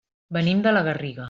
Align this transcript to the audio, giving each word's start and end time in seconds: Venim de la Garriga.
Venim 0.37 0.63
de 0.67 0.75
la 0.77 0.85
Garriga. 0.91 1.19